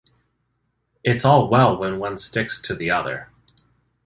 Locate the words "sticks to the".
2.17-2.89